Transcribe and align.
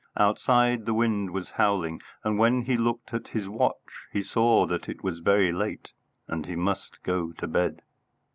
Outside 0.17 0.87
the 0.87 0.95
wind 0.95 1.29
was 1.29 1.51
howling, 1.51 2.01
and 2.23 2.39
when 2.39 2.63
he 2.63 2.75
looked 2.75 3.13
at 3.13 3.27
his 3.27 3.47
watch 3.47 4.07
he 4.11 4.23
saw 4.23 4.65
that 4.65 4.89
it 4.89 5.03
was 5.03 5.19
very 5.19 5.51
late 5.51 5.91
and 6.27 6.47
he 6.47 6.55
must 6.55 7.03
go 7.03 7.31
to 7.33 7.47
bed. 7.47 7.83